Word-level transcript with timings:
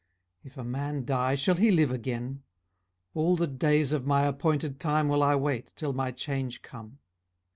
18:014:014 0.45 0.51
If 0.51 0.57
a 0.57 0.63
man 0.63 1.05
die, 1.05 1.35
shall 1.35 1.53
he 1.57 1.69
live 1.69 1.91
again? 1.91 2.41
all 3.13 3.35
the 3.35 3.45
days 3.45 3.91
of 3.91 4.07
my 4.07 4.23
appointed 4.23 4.79
time 4.79 5.07
will 5.07 5.21
I 5.21 5.35
wait, 5.35 5.73
till 5.75 5.93
my 5.93 6.09
change 6.09 6.63
come. 6.63 6.97